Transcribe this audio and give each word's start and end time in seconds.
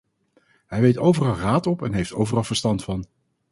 hij 0.67 0.81
weet 0.81 0.97
overal 0.97 1.35
raad 1.37 1.67
op 1.67 1.81
en 1.83 1.93
heeft 1.93 2.13
overal 2.13 2.43
verstand 2.43 2.83
van. 2.83 3.05